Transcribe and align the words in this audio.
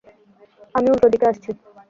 আমি 0.75 0.87
উল্টো 0.89 1.07
দিকে 1.13 1.25
আসছি। 1.31 1.49